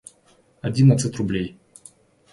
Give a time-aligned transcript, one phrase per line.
[0.63, 1.59] Одиннадцать рублей.